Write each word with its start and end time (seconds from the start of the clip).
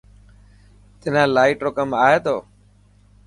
تنا 0.99 1.23
لائٽ 1.35 1.57
رو 1.65 1.71
ڪم 1.77 1.89
آڻي 2.03 2.19
تو. 2.25 2.35